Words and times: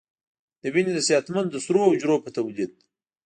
د 0.61 0.63
وینې 0.73 0.91
د 0.95 0.99
صحتمندو 1.07 1.57
سرو 1.65 1.91
حجرو 1.91 2.23
په 2.23 2.29
تولید 2.37 2.71